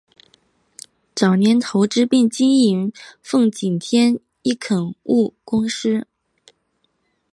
[1.13, 6.07] 早年投资并经营奉锦天一垦务公司。